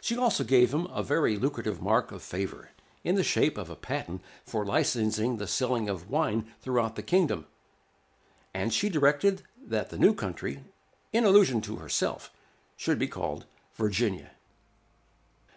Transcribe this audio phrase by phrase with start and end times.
[0.00, 2.70] She also gave him a very lucrative mark of favor,
[3.04, 7.46] in the shape of a patent for licensing the selling of wine throughout the kingdom;
[8.52, 10.64] and she directed that the new country,
[11.12, 12.32] in allusion to herself,
[12.76, 13.46] should be called
[13.76, 14.32] Virginia.